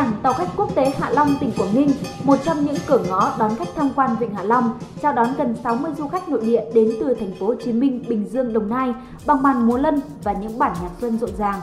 [0.00, 1.90] Cảng tàu khách quốc tế Hạ Long, tỉnh Quảng Ninh,
[2.24, 5.54] một trong những cửa ngõ đón khách tham quan Vịnh Hạ Long, chào đón gần
[5.64, 8.68] 60 du khách nội địa đến từ thành phố Hồ Chí Minh, Bình Dương, Đồng
[8.68, 8.94] Nai
[9.26, 11.60] bằng màn múa lân và những bản nhạc xuân rộn ràng.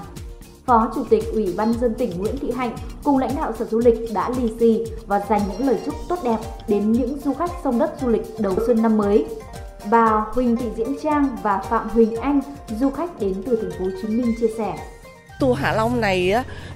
[0.65, 3.79] Phó Chủ tịch Ủy ban dân tỉnh Nguyễn Thị Hạnh cùng lãnh đạo Sở Du
[3.79, 7.51] lịch đã lì xì và dành những lời chúc tốt đẹp đến những du khách
[7.63, 9.25] sông đất du lịch đầu xuân năm mới.
[9.91, 12.41] Bà Huỳnh Thị Diễn Trang và Phạm Huỳnh Anh,
[12.79, 14.77] du khách đến từ thành phố Hồ Chí Minh chia sẻ.
[15.39, 16.33] Tour Hạ Long này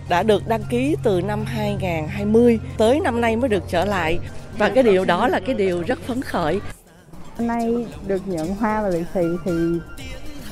[0.10, 4.20] đã được đăng ký từ năm 2020 tới năm nay mới được trở lại
[4.58, 6.60] và cái điều đó là cái điều rất phấn khởi.
[7.38, 9.52] Hôm nay được nhận hoa và lì xì thì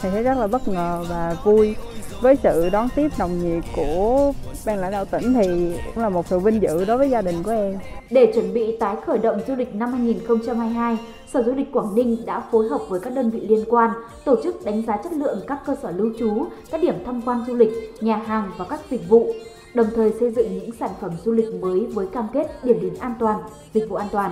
[0.02, 1.76] thì thấy rất là bất ngờ và vui
[2.22, 4.34] với sự đón tiếp nồng nhiệt của
[4.66, 7.44] ban lãnh đạo tỉnh thì cũng là một sự vinh dự đối với gia đình
[7.44, 7.80] của em.
[8.10, 10.98] Để chuẩn bị tái khởi động du lịch năm 2022,
[11.34, 13.92] Sở Du lịch Quảng Ninh đã phối hợp với các đơn vị liên quan
[14.26, 17.44] tổ chức đánh giá chất lượng các cơ sở lưu trú, các điểm tham quan
[17.48, 19.34] du lịch, nhà hàng và các dịch vụ,
[19.74, 22.94] đồng thời xây dựng những sản phẩm du lịch mới với cam kết điểm đến
[23.00, 23.40] an toàn,
[23.74, 24.32] dịch vụ an toàn.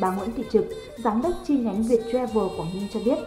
[0.00, 0.64] Bà Nguyễn Thị Trực,
[1.04, 3.18] giám đốc chi nhánh Việt Travel Quảng Ninh cho biết,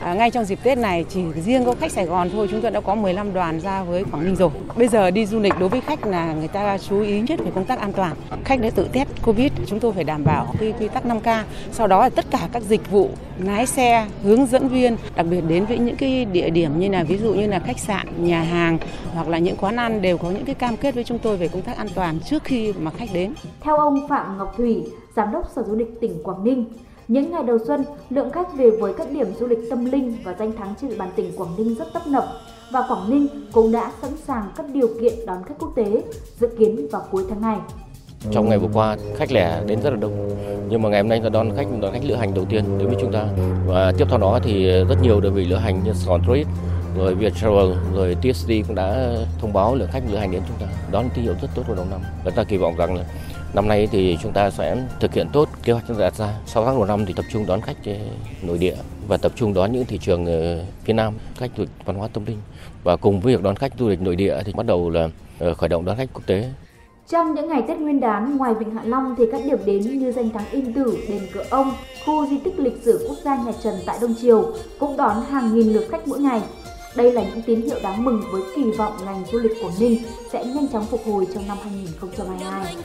[0.00, 2.70] À, ngay trong dịp Tết này chỉ riêng có khách Sài Gòn thôi chúng tôi
[2.70, 4.50] đã có 15 đoàn ra với Quảng Ninh rồi.
[4.76, 7.50] Bây giờ đi du lịch đối với khách là người ta chú ý nhất về
[7.54, 8.16] công tác an toàn.
[8.44, 11.42] Khách đã tự test Covid, chúng tôi phải đảm bảo quy, quy tắc 5K.
[11.72, 15.40] Sau đó là tất cả các dịch vụ lái xe, hướng dẫn viên, đặc biệt
[15.48, 18.42] đến với những cái địa điểm như là ví dụ như là khách sạn, nhà
[18.42, 18.78] hàng
[19.14, 21.48] hoặc là những quán ăn đều có những cái cam kết với chúng tôi về
[21.48, 23.34] công tác an toàn trước khi mà khách đến.
[23.60, 24.84] Theo ông Phạm Ngọc Thủy,
[25.16, 26.64] giám đốc Sở Du lịch tỉnh Quảng Ninh,
[27.08, 30.34] những ngày đầu xuân, lượng khách về với các điểm du lịch tâm linh và
[30.38, 32.24] danh thắng trên địa bàn tỉnh Quảng Ninh rất tấp nập
[32.72, 36.02] và Quảng Ninh cũng đã sẵn sàng các điều kiện đón khách quốc tế,
[36.40, 37.56] dự kiến vào cuối tháng này.
[38.30, 40.28] Trong ngày vừa qua, khách lẻ đến rất là đông.
[40.68, 42.88] Nhưng mà ngày hôm nay là đón khách đón khách lữ hành đầu tiên đến
[42.88, 43.24] với chúng ta.
[43.66, 46.48] Và tiếp theo đó thì rất nhiều đơn vị lữ hành như Sài Tourist,
[46.96, 50.66] rồi Viettravel, rồi TSD cũng đã thông báo lượng khách lữ hành đến chúng ta.
[50.92, 52.00] Đó là tín hiệu rất tốt vào đầu năm.
[52.24, 53.04] Và ta kỳ vọng rằng là
[53.54, 56.34] Năm nay thì chúng ta sẽ thực hiện tốt kế hoạch chúng ta đặt ra.
[56.46, 57.92] Sau tháng đầu năm thì tập trung đón khách ờ,
[58.42, 58.76] nội địa
[59.08, 62.08] và tập trung đón những thị trường ờ, phía Nam, khách du lịch văn hóa
[62.08, 62.38] tâm linh.
[62.84, 65.54] Và cùng với việc đón khách du lịch nội địa thì bắt đầu là ờ,
[65.54, 66.50] khởi động đón khách quốc tế.
[67.08, 70.12] Trong những ngày Tết Nguyên đán, ngoài Vịnh Hạ Long thì các điểm đến như
[70.12, 71.72] danh thắng Yên Tử, đền Cửa Ông,
[72.06, 75.54] khu di tích lịch sử quốc gia nhà Trần tại Đông Triều cũng đón hàng
[75.54, 76.40] nghìn lượt khách mỗi ngày.
[76.96, 80.02] Đây là những tín hiệu đáng mừng với kỳ vọng ngành du lịch của Ninh
[80.32, 82.76] sẽ nhanh chóng phục hồi trong năm 2022.